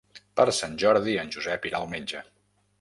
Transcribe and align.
Per 0.39 0.45
Sant 0.59 0.73
Jordi 0.85 1.15
en 1.25 1.31
Josep 1.37 1.71
irà 1.71 1.85
al 1.85 1.95
metge. 1.95 2.27